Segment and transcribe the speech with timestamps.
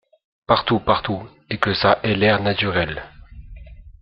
[0.47, 0.79] Partout…
[0.79, 1.29] partout…
[1.51, 3.03] et que ça ait l’air naturel.